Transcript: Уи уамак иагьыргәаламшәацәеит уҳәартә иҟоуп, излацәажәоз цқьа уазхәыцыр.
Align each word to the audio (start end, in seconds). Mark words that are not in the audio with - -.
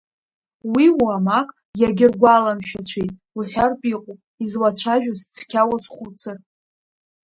Уи 0.73 0.85
уамак 1.01 1.49
иагьыргәаламшәацәеит 1.81 3.11
уҳәартә 3.37 3.85
иҟоуп, 3.93 4.19
излацәажәоз 4.43 5.21
цқьа 5.35 5.69
уазхәыцыр. 5.69 6.37